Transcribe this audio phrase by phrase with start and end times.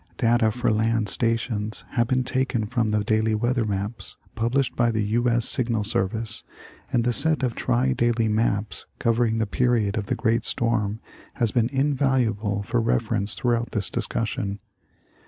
[0.17, 5.03] Data for land stations have been taken from the daily weather maps published by the
[5.03, 5.29] U.
[5.29, 5.47] S.
[5.47, 6.43] Signal Service,
[6.91, 10.99] and the set of tri daily maps covering the period of the great storm
[11.35, 14.57] has been invaluable for reference throughout this discussion.